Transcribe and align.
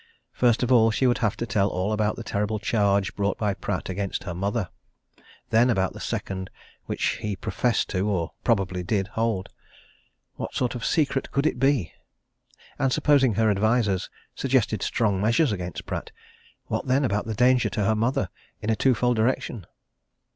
First 0.33 0.63
of 0.63 0.71
all, 0.71 0.89
she 0.89 1.05
would 1.05 1.19
have 1.19 1.37
to 1.37 1.45
tell 1.45 1.69
all 1.69 1.93
about 1.93 2.15
the 2.15 2.23
terrible 2.23 2.57
charge 2.57 3.15
brought 3.15 3.37
by 3.37 3.53
Pratt 3.53 3.87
against 3.87 4.23
her 4.23 4.33
mother. 4.33 4.69
Then 5.51 5.69
about 5.69 5.93
the 5.93 5.99
second 5.99 6.49
which 6.85 7.17
he 7.21 7.35
professed 7.35 7.87
to 7.89 8.09
or 8.09 8.31
probably 8.43 8.81
did 8.81 9.09
hold. 9.09 9.49
What 10.37 10.55
sort 10.55 10.73
of 10.73 10.81
a 10.81 10.85
secret 10.85 11.29
could 11.29 11.45
it 11.45 11.59
be? 11.59 11.93
And 12.79 12.91
supposing 12.91 13.35
her 13.35 13.51
advisers 13.51 14.09
suggested 14.33 14.81
strong 14.81 15.21
measures 15.21 15.51
against 15.51 15.85
Pratt 15.85 16.09
what 16.65 16.87
then, 16.87 17.05
about 17.05 17.27
the 17.27 17.35
danger 17.35 17.69
to 17.69 17.85
her 17.85 17.95
mother, 17.95 18.29
in 18.59 18.71
a 18.71 18.75
twofold 18.75 19.17
direction? 19.17 19.67